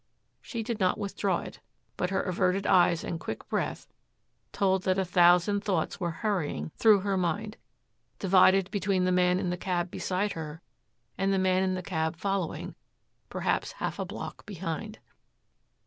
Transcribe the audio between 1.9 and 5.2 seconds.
but her averted eyes and quick breath told that a